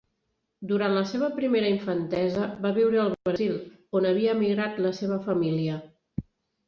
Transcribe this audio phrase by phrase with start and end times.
[0.69, 3.55] Durant la seva primera infantesa va viure al Brasil,
[4.01, 5.77] on havia emigrat la seva família.